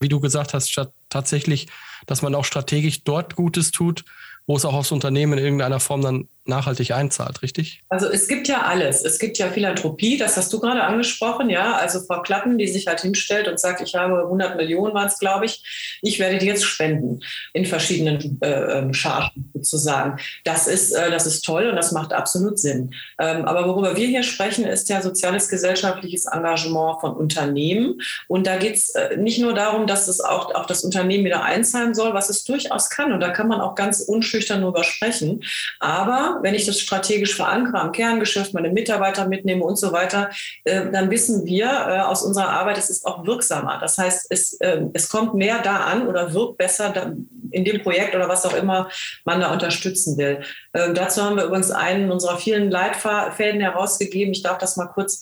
[0.01, 1.67] wie du gesagt hast, statt tatsächlich,
[2.07, 4.05] dass man auch strategisch dort Gutes tut,
[4.49, 7.83] wo es auch aufs Unternehmen in irgendeiner Form dann nachhaltig einzahlt, richtig?
[7.89, 9.05] Also es gibt ja alles.
[9.05, 11.75] Es gibt ja Philanthropie, das hast du gerade angesprochen, ja.
[11.77, 15.19] Also Frau Klappen, die sich halt hinstellt und sagt, ich habe 100 Millionen, waren es,
[15.19, 17.21] glaube ich, ich werde die jetzt spenden
[17.53, 20.19] in verschiedenen äh, ähm, Chargen sozusagen.
[20.45, 22.95] Das ist, äh, das ist toll und das macht absolut Sinn.
[23.19, 28.01] Ähm, aber worüber wir hier sprechen, ist ja soziales gesellschaftliches Engagement von Unternehmen.
[28.27, 31.43] Und da geht es äh, nicht nur darum, dass es auch, auch das Unternehmen wieder
[31.43, 33.13] einzahlen soll, was es durchaus kann.
[33.13, 35.43] Und da kann man auch ganz unschüchtern drüber sprechen.
[35.79, 40.31] Aber wenn ich das strategisch verankere am Kerngeschäft, meine Mitarbeiter mitnehme und so weiter,
[40.65, 43.79] äh, dann wissen wir äh, aus unserer Arbeit, es ist auch wirksamer.
[43.81, 47.15] Das heißt, es, äh, es kommt mehr da an oder wirkt besser
[47.51, 48.91] in dem Projekt oder was auch immer
[49.25, 50.41] man da unterstützen will.
[50.73, 54.33] dazu haben wir übrigens einen unserer vielen Leitfäden herausgegeben.
[54.33, 55.21] Ich darf das mal kurz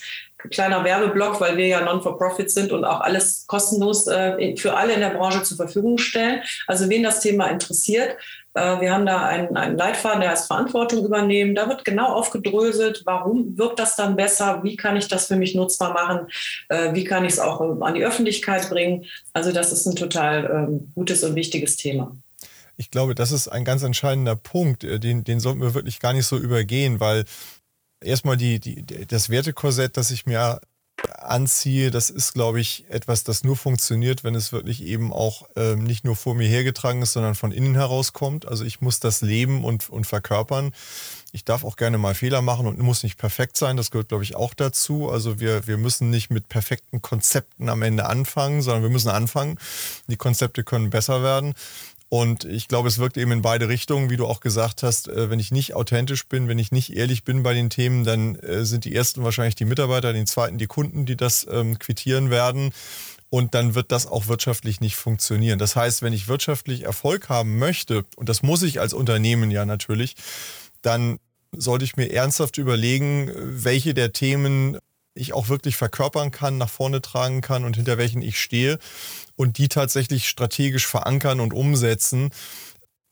[0.50, 5.00] kleiner Werbeblock, weil wir ja Non-for-Profit sind und auch alles kostenlos äh, für alle in
[5.00, 6.42] der Branche zur Verfügung stellen.
[6.66, 8.16] Also wen das Thema interessiert,
[8.56, 11.54] wir haben da einen, einen Leitfaden, der heißt Verantwortung übernehmen.
[11.54, 15.54] Da wird genau aufgedröselt, warum wirkt das dann besser, wie kann ich das für mich
[15.54, 16.28] nutzbar machen,
[16.68, 19.04] äh, wie kann ich es auch an die Öffentlichkeit bringen.
[19.32, 22.16] Also das ist ein total ähm, gutes und wichtiges Thema.
[22.78, 26.12] Ich glaube, das ist ein ganz entscheidender Punkt, äh, den, den sollten wir wirklich gar
[26.12, 27.24] nicht so übergehen, weil
[28.02, 30.60] erstmal die, die, das Wertekorsett, das ich mir
[31.18, 35.84] anziehe, das ist, glaube ich, etwas, das nur funktioniert, wenn es wirklich eben auch ähm,
[35.84, 38.46] nicht nur vor mir hergetragen ist, sondern von innen herauskommt.
[38.46, 40.72] Also ich muss das leben und, und verkörpern.
[41.32, 43.76] Ich darf auch gerne mal Fehler machen und muss nicht perfekt sein.
[43.76, 45.10] Das gehört, glaube ich, auch dazu.
[45.10, 49.58] Also wir, wir müssen nicht mit perfekten Konzepten am Ende anfangen, sondern wir müssen anfangen.
[50.06, 51.54] Die Konzepte können besser werden.
[52.08, 55.08] Und ich glaube, es wirkt eben in beide Richtungen, wie du auch gesagt hast.
[55.08, 58.36] Äh, wenn ich nicht authentisch bin, wenn ich nicht ehrlich bin bei den Themen, dann
[58.36, 62.30] äh, sind die ersten wahrscheinlich die Mitarbeiter, den zweiten die Kunden, die das ähm, quittieren
[62.30, 62.72] werden.
[63.28, 65.58] Und dann wird das auch wirtschaftlich nicht funktionieren.
[65.58, 69.66] Das heißt, wenn ich wirtschaftlich Erfolg haben möchte, und das muss ich als Unternehmen ja
[69.66, 70.14] natürlich,
[70.82, 71.18] dann
[71.50, 74.78] sollte ich mir ernsthaft überlegen, welche der Themen
[75.14, 78.78] ich auch wirklich verkörpern kann, nach vorne tragen kann und hinter welchen ich stehe
[79.36, 82.30] und die tatsächlich strategisch verankern und umsetzen.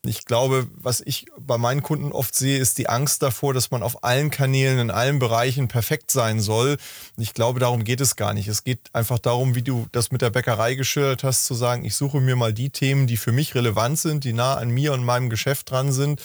[0.06, 3.82] Ich glaube, was ich bei meinen Kunden oft sehe, ist die Angst davor, dass man
[3.82, 6.76] auf allen Kanälen, in allen Bereichen perfekt sein soll.
[7.16, 8.46] Ich glaube, darum geht es gar nicht.
[8.48, 11.94] Es geht einfach darum, wie du das mit der Bäckerei geschildert hast, zu sagen, ich
[11.94, 15.04] suche mir mal die Themen, die für mich relevant sind, die nah an mir und
[15.04, 16.20] meinem Geschäft dran sind.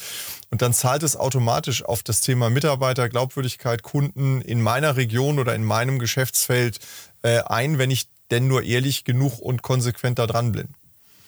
[0.50, 5.56] Und dann zahlt es automatisch auf das Thema Mitarbeiter, Glaubwürdigkeit, Kunden in meiner Region oder
[5.56, 6.80] in meinem Geschäftsfeld
[7.22, 10.76] äh, ein, wenn ich denn nur ehrlich genug und konsequent da dran bin.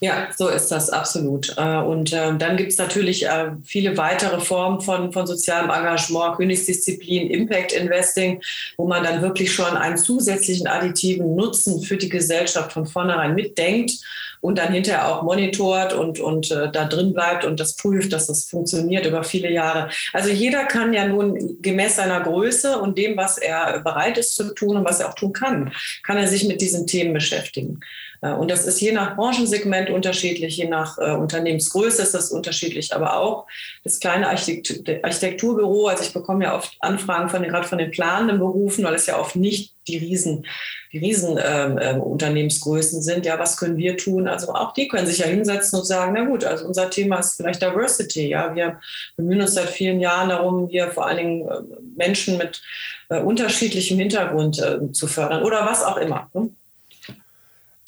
[0.03, 1.55] Ja, so ist das absolut.
[1.57, 6.37] Äh, und ähm, dann gibt es natürlich äh, viele weitere Formen von, von sozialem Engagement,
[6.37, 8.41] Königsdisziplin, Impact Investing,
[8.77, 13.91] wo man dann wirklich schon einen zusätzlichen additiven Nutzen für die Gesellschaft von vornherein mitdenkt
[14.41, 18.25] und dann hinterher auch monitort und, und äh, da drin bleibt und das prüft, dass
[18.25, 19.89] das funktioniert über viele Jahre.
[20.13, 24.55] Also jeder kann ja nun gemäß seiner Größe und dem, was er bereit ist zu
[24.55, 27.81] tun und was er auch tun kann, kann er sich mit diesen Themen beschäftigen.
[28.21, 32.95] Äh, und das ist je nach Branchensegment unterschiedlich, je nach äh, Unternehmensgröße ist das unterschiedlich,
[32.95, 33.47] aber auch
[33.83, 38.83] das kleine Architekturbüro, also ich bekomme ja oft Anfragen von gerade von den planenden Berufen,
[38.83, 40.45] weil es ja oft nicht die Riesen,
[40.93, 43.25] die Riesen äh, Unternehmensgrößen sind.
[43.25, 44.27] Ja, was können wir tun?
[44.27, 47.35] Also auch die können sich ja hinsetzen und sagen, na gut, also unser Thema ist
[47.35, 48.27] vielleicht Diversity.
[48.27, 48.79] Ja, wir
[49.17, 51.61] bemühen uns seit vielen Jahren darum, hier vor allen Dingen äh,
[51.97, 52.61] Menschen mit
[53.09, 56.29] äh, unterschiedlichem Hintergrund äh, zu fördern oder was auch immer.
[56.33, 56.51] Ne?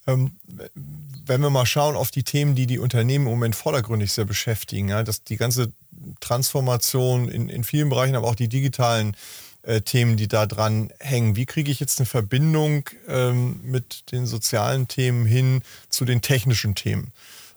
[0.07, 0.35] Ähm,
[1.25, 4.89] wenn wir mal schauen auf die Themen, die die Unternehmen im Moment vordergründig sehr beschäftigen,
[4.89, 5.71] ja, dass die ganze
[6.19, 9.15] Transformation in, in vielen Bereichen, aber auch die digitalen
[9.63, 11.35] äh, Themen, die da dran hängen.
[11.35, 16.75] Wie kriege ich jetzt eine Verbindung ähm, mit den sozialen Themen hin zu den technischen
[16.75, 17.13] Themen?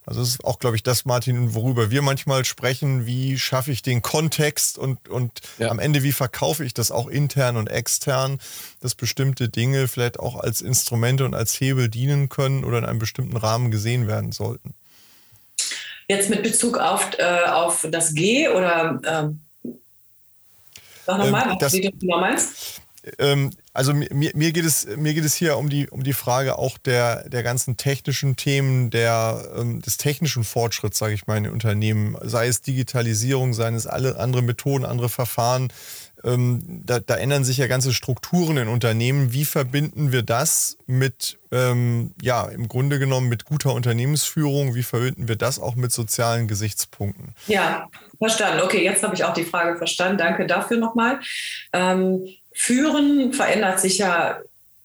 [0.06, 3.06] Also das ist auch, glaube ich, das, Martin, worüber wir manchmal sprechen.
[3.06, 5.68] Wie schaffe ich den Kontext und, und ja.
[5.68, 8.38] am Ende, wie verkaufe ich das auch intern und extern,
[8.80, 13.00] dass bestimmte Dinge vielleicht auch als Instrumente und als Hebel dienen können oder in einem
[13.00, 14.74] bestimmten Rahmen gesehen werden sollten.
[16.06, 19.40] Jetzt mit Bezug auf, äh, auf das G oder ähm,
[21.04, 22.80] sag nochmal, ähm, was du genau meinst?
[23.18, 26.58] Ähm, also mir, mir, geht es, mir geht es hier um die, um die Frage
[26.58, 31.44] auch der, der ganzen technischen Themen, der, ähm, des technischen Fortschritts, sage ich mal, in
[31.44, 35.72] den Unternehmen, sei es Digitalisierung, seien es alle andere Methoden, andere Verfahren.
[36.24, 39.32] Ähm, da, da, ändern sich ja ganze Strukturen in Unternehmen.
[39.32, 44.74] Wie verbinden wir das mit, ähm, ja, im Grunde genommen mit guter Unternehmensführung?
[44.74, 47.34] Wie verbinden wir das auch mit sozialen Gesichtspunkten?
[47.46, 47.88] Ja,
[48.18, 48.62] verstanden.
[48.64, 50.18] Okay, jetzt habe ich auch die Frage verstanden.
[50.18, 51.20] Danke dafür nochmal.
[51.72, 54.40] Ähm, Führen verändert sich ja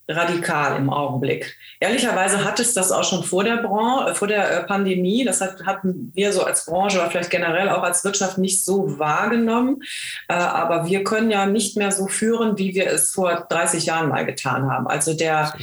[0.10, 1.56] radikal im Augenblick.
[1.80, 5.24] Ehrlicherweise hat es das auch schon vor der, Branche, vor der äh, Pandemie.
[5.24, 9.82] Das hatten wir so als Branche oder vielleicht generell auch als Wirtschaft nicht so wahrgenommen.
[10.28, 14.10] Äh, aber wir können ja nicht mehr so führen, wie wir es vor 30 Jahren
[14.10, 14.88] mal getan haben.
[14.88, 15.54] Also der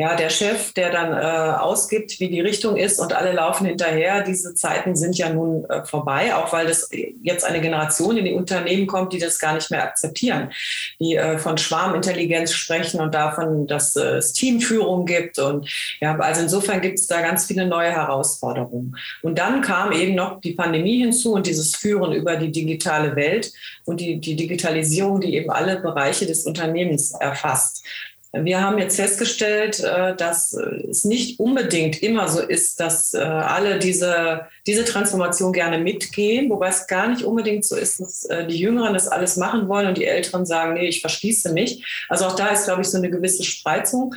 [0.00, 4.22] ja, der Chef, der dann äh, ausgibt, wie die Richtung ist und alle laufen hinterher.
[4.22, 6.88] Diese Zeiten sind ja nun äh, vorbei, auch weil das
[7.20, 10.52] jetzt eine Generation in die Unternehmen kommt, die das gar nicht mehr akzeptieren,
[11.00, 15.40] die äh, von Schwarmintelligenz sprechen und davon, dass äh, es Teamführung gibt.
[15.40, 15.68] Und
[16.00, 18.96] ja, also insofern gibt es da ganz viele neue Herausforderungen.
[19.22, 23.52] Und dann kam eben noch die Pandemie hinzu und dieses Führen über die digitale Welt
[23.84, 27.84] und die, die Digitalisierung, die eben alle Bereiche des Unternehmens erfasst.
[28.32, 33.78] Wir haben jetzt festgestellt, äh, dass es nicht unbedingt immer so ist, dass äh, alle
[33.78, 38.58] diese, diese Transformation gerne mitgehen, wobei es gar nicht unbedingt so ist, dass äh, die
[38.58, 41.82] Jüngeren das alles machen wollen und die Älteren sagen, nee, ich verschließe mich.
[42.10, 44.14] Also auch da ist, glaube ich, so eine gewisse Spreizung.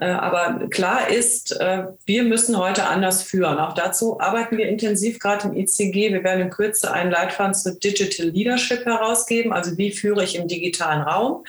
[0.00, 3.58] Äh, aber klar ist, äh, wir müssen heute anders führen.
[3.58, 6.14] Auch dazu arbeiten wir intensiv gerade im ICG.
[6.14, 9.52] Wir werden in Kürze einen Leitfaden zu Digital Leadership herausgeben.
[9.52, 11.44] Also wie führe ich im digitalen Raum?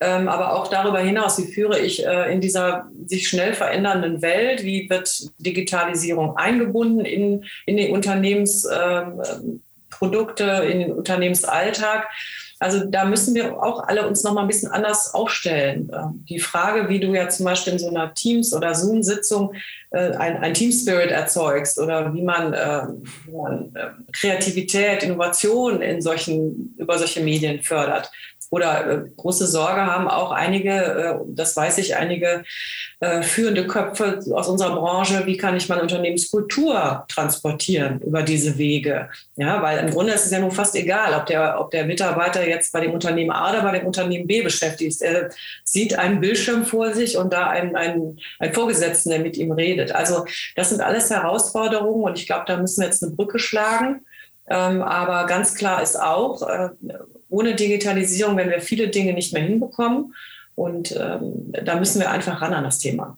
[0.00, 4.62] Ähm, aber auch darüber hinaus, wie führe ich äh, in dieser sich schnell verändernden Welt?
[4.62, 12.06] Wie wird Digitalisierung eingebunden in, in die Unternehmensprodukte, ähm, in den Unternehmensalltag?
[12.60, 15.90] Also da müssen wir auch alle uns noch mal ein bisschen anders aufstellen.
[15.92, 19.54] Ähm, die Frage, wie du ja zum Beispiel in so einer Teams- oder Zoom-Sitzung
[19.90, 22.82] äh, ein, ein Team-Spirit erzeugst oder wie man, äh,
[23.26, 28.10] wie man äh, Kreativität, Innovation in solchen, über solche Medien fördert
[28.50, 32.44] oder äh, große Sorge haben auch einige, äh, das weiß ich, einige
[33.00, 39.10] äh, führende Köpfe aus unserer Branche, wie kann ich meine Unternehmenskultur transportieren über diese Wege?
[39.36, 42.46] Ja, weil im Grunde ist es ja nun fast egal, ob der, ob der Mitarbeiter
[42.46, 45.02] jetzt bei dem Unternehmen A oder bei dem Unternehmen B beschäftigt ist.
[45.02, 45.30] Er
[45.64, 49.92] sieht einen Bildschirm vor sich und da einen, einen, einen Vorgesetzten, der mit ihm redet.
[49.92, 50.24] Also
[50.56, 54.04] das sind alles Herausforderungen und ich glaube, da müssen wir jetzt eine Brücke schlagen.
[54.50, 56.40] Ähm, aber ganz klar ist auch,
[57.28, 60.14] ohne Digitalisierung werden wir viele Dinge nicht mehr hinbekommen.
[60.54, 63.16] Und ähm, da müssen wir einfach ran an das Thema.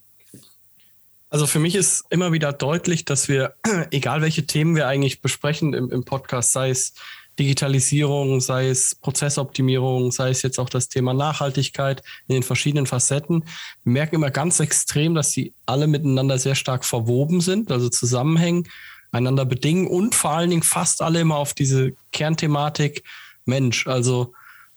[1.29, 3.55] Also für mich ist immer wieder deutlich, dass wir,
[3.91, 6.93] egal welche Themen wir eigentlich besprechen im, im Podcast, sei es
[7.39, 13.45] Digitalisierung, sei es Prozessoptimierung, sei es jetzt auch das Thema Nachhaltigkeit in den verschiedenen Facetten.
[13.83, 18.67] Wir merken immer ganz extrem, dass sie alle miteinander sehr stark verwoben sind, also zusammenhängen,
[19.11, 23.03] einander bedingen und vor allen Dingen fast alle immer auf diese Kernthematik
[23.45, 23.87] Mensch.
[23.87, 24.33] Also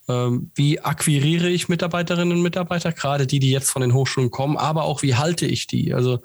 [0.07, 4.57] ähm, wie akquiriere ich Mitarbeiterinnen und Mitarbeiter, gerade die, die jetzt von den Hochschulen kommen,
[4.57, 5.93] aber auch wie halte ich die?
[5.93, 6.19] Also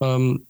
[0.00, 0.46] ähm,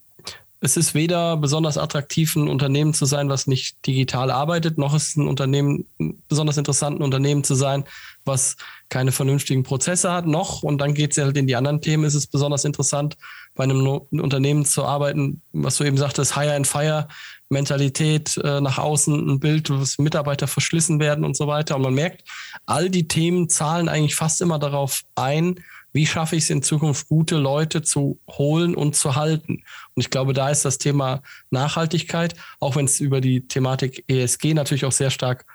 [0.61, 5.17] es ist weder besonders attraktiv, ein Unternehmen zu sein, was nicht digital arbeitet, noch ist
[5.17, 5.87] ein Unternehmen,
[6.29, 7.85] besonders interessant, ein Unternehmen zu sein,
[8.25, 8.57] was
[8.89, 12.15] keine vernünftigen Prozesse hat, noch, und dann geht es halt in die anderen Themen, ist
[12.15, 13.17] es besonders interessant,
[13.55, 17.09] bei einem Unternehmen zu arbeiten, was du eben sagtest, Hire and Fire,
[17.49, 21.77] Mentalität äh, nach außen, ein Bild, wo Mitarbeiter verschlissen werden und so weiter.
[21.77, 22.25] Und man merkt,
[22.67, 25.61] all die Themen zahlen eigentlich fast immer darauf ein,
[25.93, 29.63] wie schaffe ich es in Zukunft, gute Leute zu holen und zu halten.
[29.95, 34.53] Und ich glaube, da ist das Thema Nachhaltigkeit, auch wenn es über die Thematik ESG
[34.53, 35.47] natürlich auch sehr stark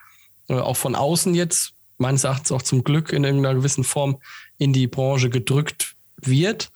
[0.48, 4.18] äh, auch von außen jetzt, meines Erachtens auch zum Glück in irgendeiner gewissen Form
[4.58, 6.72] in die Branche gedrückt wird.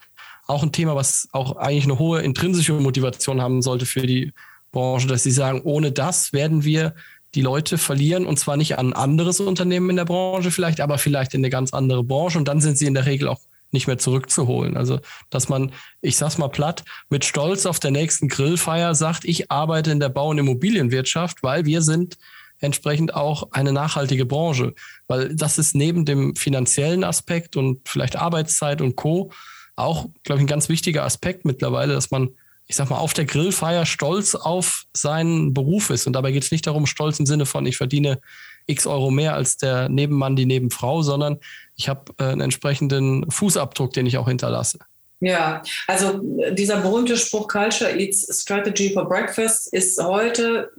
[0.46, 4.32] Auch ein Thema, was auch eigentlich eine hohe intrinsische Motivation haben sollte für die
[4.72, 6.94] Branche, dass sie sagen, ohne das werden wir
[7.34, 10.98] die Leute verlieren und zwar nicht an ein anderes Unternehmen in der Branche vielleicht, aber
[10.98, 13.40] vielleicht in eine ganz andere Branche und dann sind sie in der Regel auch
[13.72, 14.76] nicht mehr zurückzuholen.
[14.76, 15.00] Also,
[15.30, 19.90] dass man, ich sag's mal platt, mit Stolz auf der nächsten Grillfeier sagt, ich arbeite
[19.90, 22.16] in der Bau- und Immobilienwirtschaft, weil wir sind
[22.60, 24.74] entsprechend auch eine nachhaltige Branche.
[25.08, 29.30] Weil das ist neben dem finanziellen Aspekt und vielleicht Arbeitszeit und Co.
[29.74, 32.30] auch, glaube ich, ein ganz wichtiger Aspekt mittlerweile, dass man,
[32.66, 36.06] ich sag mal, auf der Grillfeier stolz auf seinen Beruf ist.
[36.06, 38.20] Und dabei geht es nicht darum, stolz im Sinne von, ich verdiene
[38.66, 41.38] x Euro mehr als der Nebenmann, die Nebenfrau, sondern
[41.76, 44.78] ich habe äh, einen entsprechenden Fußabdruck, den ich auch hinterlasse.
[45.20, 46.20] Ja, also
[46.52, 50.70] dieser berühmte Spruch Culture Eats Strategy for Breakfast ist heute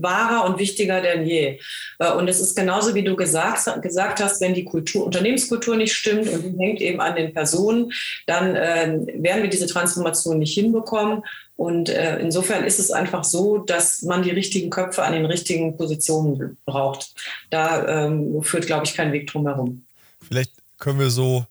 [0.00, 1.58] wahrer und wichtiger denn je.
[1.98, 5.94] Äh, und es ist genauso, wie du gesagt, gesagt hast, wenn die Kultur, Unternehmenskultur nicht
[5.94, 7.92] stimmt und die hängt eben an den Personen,
[8.26, 11.22] dann äh, werden wir diese Transformation nicht hinbekommen.
[11.56, 15.76] Und äh, insofern ist es einfach so, dass man die richtigen Köpfe an den richtigen
[15.76, 17.14] Positionen braucht.
[17.50, 19.84] Da ähm, führt, glaube ich, kein Weg drum herum.
[20.26, 21.46] Vielleicht können wir so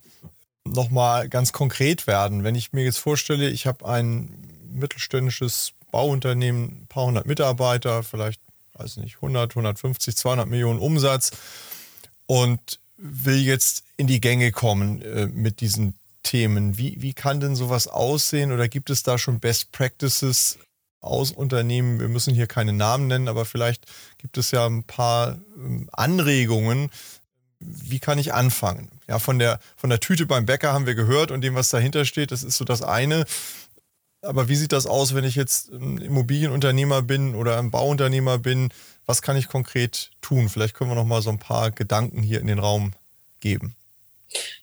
[0.66, 2.44] nochmal ganz konkret werden.
[2.44, 8.42] Wenn ich mir jetzt vorstelle, ich habe ein mittelständisches Bauunternehmen, ein paar hundert Mitarbeiter, vielleicht,
[8.74, 11.32] weiß nicht, 100, 150, 200 Millionen Umsatz
[12.26, 16.80] und will jetzt in die Gänge kommen äh, mit diesen Themen.
[16.80, 20.58] Wie, wie kann denn sowas aussehen oder gibt es da schon Best Practices
[21.00, 22.00] aus Unternehmen?
[22.00, 23.86] Wir müssen hier keine Namen nennen, aber vielleicht
[24.18, 26.90] gibt es ja ein paar ähm, Anregungen,
[27.60, 28.90] wie kann ich anfangen?
[29.08, 32.04] Ja, von der, von der Tüte beim Bäcker haben wir gehört und dem, was dahinter
[32.04, 33.26] steht, das ist so das eine.
[34.24, 38.70] Aber wie sieht das aus, wenn ich jetzt ein Immobilienunternehmer bin oder ein Bauunternehmer bin?
[39.06, 40.48] Was kann ich konkret tun?
[40.48, 42.94] Vielleicht können wir noch mal so ein paar Gedanken hier in den Raum
[43.42, 43.76] geben.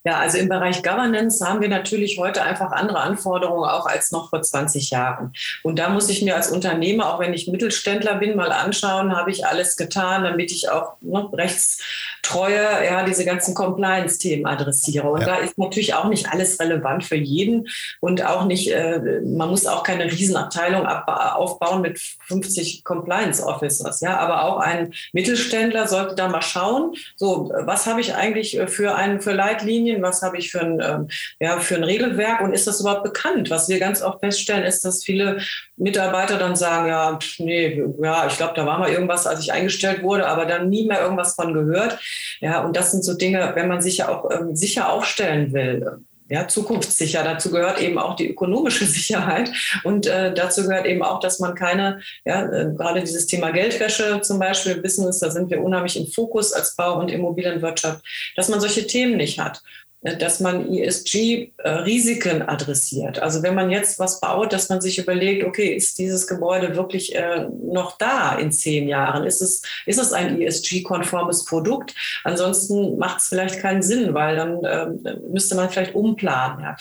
[0.02, 4.30] Ja, also im Bereich Governance haben wir natürlich heute einfach andere Anforderungen auch als noch
[4.30, 5.34] vor 20 Jahren.
[5.62, 9.30] Und da muss ich mir als Unternehmer, auch wenn ich Mittelständler bin, mal anschauen, habe
[9.30, 15.10] ich alles getan, damit ich auch ne, rechtstreue, ja, diese ganzen Compliance-Themen adressiere.
[15.10, 15.26] Und ja.
[15.26, 17.68] da ist natürlich auch nicht alles relevant für jeden
[18.00, 24.00] und auch nicht, äh, man muss auch keine Riesenabteilung aufbauen mit 50 Compliance-Officers.
[24.00, 28.94] Ja, aber auch ein Mittelständler sollte da mal schauen, so, was habe ich eigentlich für
[28.94, 32.52] einen, für Leit Leitlinien, was habe ich für ein, ähm, ja, für ein Regelwerk und
[32.52, 33.50] ist das überhaupt bekannt?
[33.50, 35.38] Was wir ganz oft feststellen, ist, dass viele
[35.76, 40.02] Mitarbeiter dann sagen, ja, nee, ja, ich glaube, da war mal irgendwas, als ich eingestellt
[40.02, 41.98] wurde, aber dann nie mehr irgendwas von gehört.
[42.40, 46.04] Ja, und das sind so Dinge, wenn man sich ja auch ähm, sicher aufstellen will
[46.30, 47.24] ja, zukunftssicher.
[47.24, 49.50] Dazu gehört eben auch die ökonomische Sicherheit
[49.84, 54.20] und äh, dazu gehört eben auch, dass man keine, ja, äh, gerade dieses Thema Geldwäsche
[54.22, 58.02] zum Beispiel, es, da sind wir unheimlich im Fokus als Bau- und Immobilienwirtschaft,
[58.36, 59.62] dass man solche Themen nicht hat.
[60.02, 63.18] Äh, dass man ESG-Risiken adressiert.
[63.18, 67.14] Also wenn man jetzt was baut, dass man sich überlegt, okay, ist dieses Gebäude wirklich
[67.14, 69.24] äh, noch da in zehn Jahren?
[69.24, 71.94] Ist es, ist es ein ESG-konformes Produkt?
[72.24, 76.76] Ansonsten macht es vielleicht keinen Sinn, weil dann äh, müsste man vielleicht umplanen.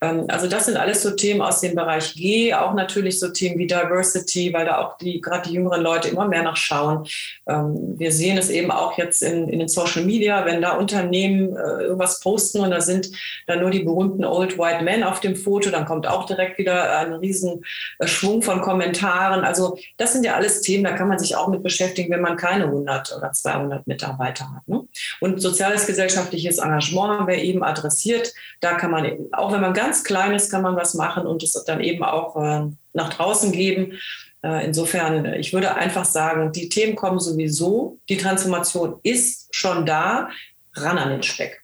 [0.00, 3.58] Ähm, also das sind alles so Themen aus dem Bereich G, auch natürlich so Themen
[3.58, 7.06] wie Diversity, weil da auch die gerade die jüngeren Leute immer mehr nachschauen.
[7.46, 11.54] Ähm, wir sehen es eben auch jetzt in, in den Social Media, wenn da Unternehmen
[11.54, 13.10] irgendwas posten und da sind
[13.46, 16.98] dann nur die berühmten Old White Men auf dem Foto, dann kommt auch direkt wieder
[16.98, 19.44] ein äh, Schwung von Kommentaren.
[19.44, 22.36] Also das sind ja alles Themen, da kann man sich auch mit beschäftigen, wenn man
[22.36, 24.66] keine 100 oder 200 Mitarbeiter hat.
[24.66, 24.84] Ne?
[25.20, 28.32] Und soziales gesellschaftliches Engagement haben wir eben adressiert.
[28.60, 31.52] Da kann man, auch wenn man ganz klein ist, kann man was machen und es
[31.64, 33.98] dann eben auch äh, nach draußen geben.
[34.44, 37.98] Äh, insofern, ich würde einfach sagen, die Themen kommen sowieso.
[38.08, 40.28] Die Transformation ist schon da.
[40.74, 41.63] Ran an den Speck.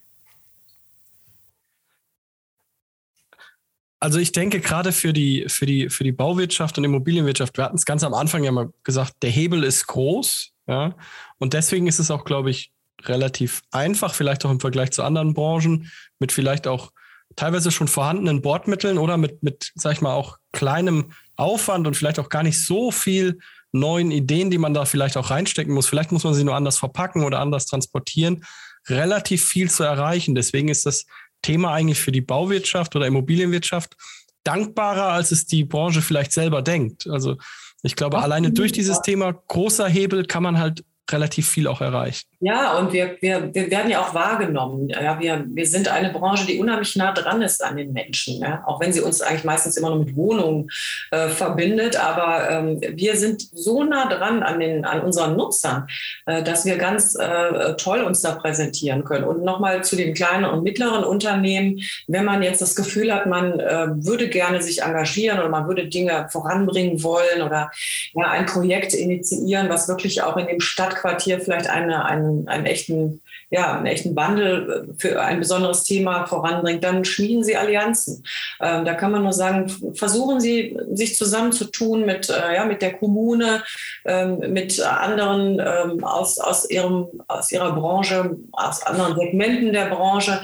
[4.01, 7.76] Also ich denke gerade für die, für die, für die Bauwirtschaft und Immobilienwirtschaft, wir hatten
[7.76, 10.94] es ganz am Anfang ja mal gesagt, der Hebel ist groß, ja.
[11.38, 12.72] Und deswegen ist es auch, glaube ich,
[13.03, 16.92] relativ einfach, vielleicht auch im Vergleich zu anderen Branchen, mit vielleicht auch
[17.36, 22.18] teilweise schon vorhandenen Bordmitteln oder mit, mit, sag ich mal, auch kleinem Aufwand und vielleicht
[22.18, 23.38] auch gar nicht so viel
[23.72, 25.86] neuen Ideen, die man da vielleicht auch reinstecken muss.
[25.86, 28.44] Vielleicht muss man sie nur anders verpacken oder anders transportieren,
[28.88, 30.34] relativ viel zu erreichen.
[30.34, 31.07] Deswegen ist das
[31.43, 33.97] Thema eigentlich für die Bauwirtschaft oder Immobilienwirtschaft
[34.45, 37.07] dankbarer, als es die Branche vielleicht selber denkt.
[37.07, 37.36] Also
[37.82, 41.80] ich glaube, Ach, alleine durch dieses Thema großer Hebel kann man halt relativ viel auch
[41.80, 42.29] erreicht.
[42.43, 44.88] Ja, und wir, wir, wir werden ja auch wahrgenommen.
[44.88, 48.64] Ja, wir, wir sind eine Branche, die unheimlich nah dran ist an den Menschen, ja?
[48.66, 50.70] auch wenn sie uns eigentlich meistens immer nur mit Wohnungen
[51.11, 52.03] äh, verbindet.
[52.03, 55.86] Aber ähm, wir sind so nah dran an, den, an unseren Nutzern,
[56.24, 59.24] äh, dass wir ganz äh, toll uns da präsentieren können.
[59.24, 63.61] Und nochmal zu den kleinen und mittleren Unternehmen, wenn man jetzt das Gefühl hat, man
[63.61, 67.70] äh, würde gerne sich engagieren oder man würde Dinge voranbringen wollen oder
[68.14, 73.20] ja, ein Projekt initiieren, was wirklich auch in dem Stadtquartier vielleicht eine, eine einen, echten,
[73.50, 78.24] ja, einen echten Wandel für ein besonderes Thema voranbringt, dann schmieden Sie Allianzen.
[78.60, 82.94] Ähm, da kann man nur sagen, versuchen Sie, sich zusammenzutun mit, äh, ja, mit der
[82.94, 83.62] Kommune,
[84.04, 90.40] ähm, mit anderen ähm, aus, aus, ihrem, aus Ihrer Branche, aus anderen Segmenten der Branche.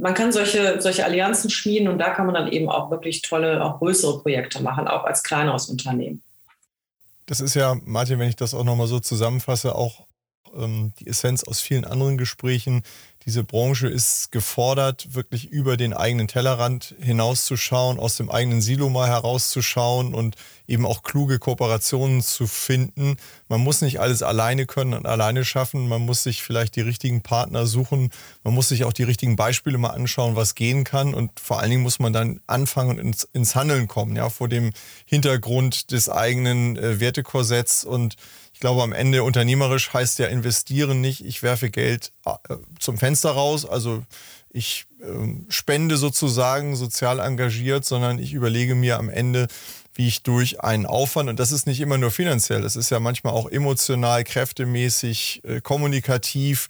[0.00, 3.64] Man kann solche, solche Allianzen schmieden und da kann man dann eben auch wirklich tolle,
[3.64, 6.22] auch größere Projekte machen, auch als kleineres Unternehmen.
[7.30, 10.04] Das ist ja, Martin, wenn ich das auch nochmal so zusammenfasse, auch
[10.56, 12.82] ähm, die Essenz aus vielen anderen Gesprächen.
[13.26, 19.08] Diese Branche ist gefordert, wirklich über den eigenen Tellerrand hinauszuschauen, aus dem eigenen Silo mal
[19.08, 20.36] herauszuschauen und
[20.66, 23.18] eben auch kluge Kooperationen zu finden.
[23.48, 25.86] Man muss nicht alles alleine können und alleine schaffen.
[25.86, 28.08] Man muss sich vielleicht die richtigen Partner suchen.
[28.42, 31.12] Man muss sich auch die richtigen Beispiele mal anschauen, was gehen kann.
[31.12, 34.48] Und vor allen Dingen muss man dann anfangen und ins, ins Handeln kommen, ja, vor
[34.48, 34.72] dem
[35.04, 38.16] Hintergrund des eigenen äh, Wertekorsetts und
[38.60, 43.30] ich glaube, am Ende unternehmerisch heißt ja investieren nicht, ich werfe Geld äh, zum Fenster
[43.30, 44.04] raus, also
[44.50, 49.48] ich äh, spende sozusagen sozial engagiert, sondern ich überlege mir am Ende,
[49.94, 53.00] wie ich durch einen Aufwand, und das ist nicht immer nur finanziell, das ist ja
[53.00, 56.68] manchmal auch emotional, kräftemäßig, äh, kommunikativ,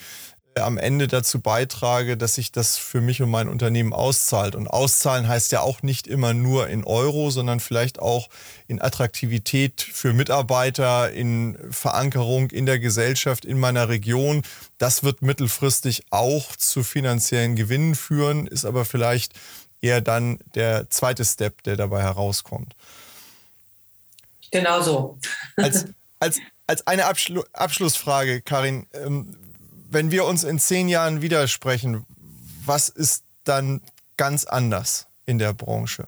[0.55, 4.55] am Ende dazu beitrage, dass sich das für mich und mein Unternehmen auszahlt.
[4.55, 8.29] Und auszahlen heißt ja auch nicht immer nur in Euro, sondern vielleicht auch
[8.67, 14.43] in Attraktivität für Mitarbeiter, in Verankerung in der Gesellschaft, in meiner Region.
[14.79, 19.35] Das wird mittelfristig auch zu finanziellen Gewinnen führen, ist aber vielleicht
[19.81, 22.75] eher dann der zweite Step, der dabei herauskommt.
[24.51, 25.19] Genau so.
[25.57, 25.87] als,
[26.19, 29.37] als, als eine Abschlu Abschlussfrage, Karin, ähm,
[29.91, 32.07] wenn wir uns in zehn Jahren widersprechen,
[32.65, 33.81] was ist dann
[34.17, 36.07] ganz anders in der Branche?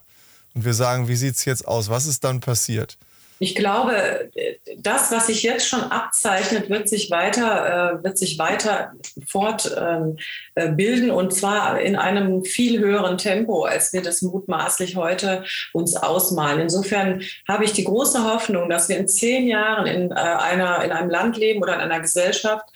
[0.54, 1.88] Und wir sagen, wie sieht es jetzt aus?
[1.88, 2.96] Was ist dann passiert?
[3.42, 4.30] Ich glaube,
[4.78, 8.92] das, was sich jetzt schon abzeichnet, wird sich weiter, äh, wird sich weiter
[9.26, 10.16] fortbilden
[10.54, 15.96] ähm, äh, und zwar in einem viel höheren Tempo, als wir das mutmaßlich heute uns
[15.96, 16.60] ausmalen.
[16.60, 20.92] Insofern habe ich die große Hoffnung, dass wir in zehn Jahren in, äh, einer, in
[20.92, 22.66] einem Land leben oder in einer Gesellschaft,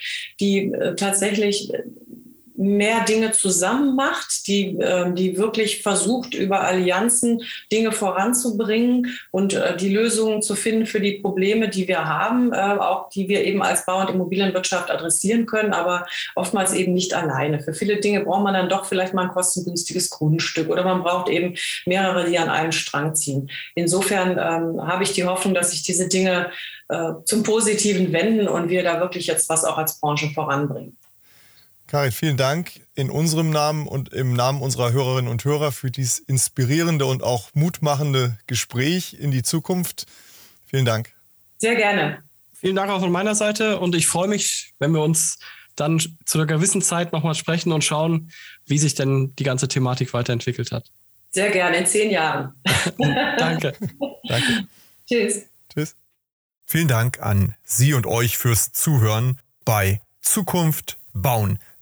[0.41, 1.71] die tatsächlich
[2.57, 9.77] mehr Dinge zusammen macht, die, äh, die wirklich versucht, über Allianzen Dinge voranzubringen und äh,
[9.77, 13.63] die Lösungen zu finden für die Probleme, die wir haben, äh, auch die wir eben
[13.63, 17.61] als Bau- und Immobilienwirtschaft adressieren können, aber oftmals eben nicht alleine.
[17.61, 21.29] Für viele Dinge braucht man dann doch vielleicht mal ein kostengünstiges Grundstück oder man braucht
[21.29, 21.55] eben
[21.85, 23.51] mehrere, die an einem Strang ziehen.
[23.75, 26.51] Insofern ähm, habe ich die Hoffnung, dass sich diese Dinge
[26.89, 30.97] äh, zum Positiven wenden und wir da wirklich jetzt was auch als Branche voranbringen.
[31.87, 36.19] Karin, vielen Dank in unserem Namen und im Namen unserer Hörerinnen und Hörer für dieses
[36.19, 40.07] inspirierende und auch mutmachende Gespräch in die Zukunft.
[40.67, 41.13] Vielen Dank.
[41.59, 42.23] Sehr gerne.
[42.55, 45.39] Vielen Dank auch von meiner Seite und ich freue mich, wenn wir uns
[45.77, 48.33] dann zu einer gewissen Zeit nochmal sprechen und schauen,
[48.65, 50.91] wie sich denn die ganze Thematik weiterentwickelt hat.
[51.31, 52.55] Sehr gerne, in zehn Jahren.
[53.39, 53.75] Danke.
[54.27, 54.67] Danke.
[55.07, 55.43] Tschüss.
[55.73, 55.95] Tschüss.
[56.65, 61.59] Vielen Dank an Sie und euch fürs Zuhören bei Zukunft bauen